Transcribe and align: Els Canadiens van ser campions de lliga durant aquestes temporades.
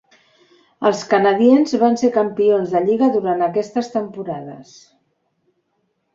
Els 0.89 1.03
Canadiens 1.11 1.75
van 1.83 1.97
ser 2.03 2.09
campions 2.15 2.73
de 2.77 2.81
lliga 2.87 3.11
durant 3.19 3.45
aquestes 3.51 3.93
temporades. 3.99 4.75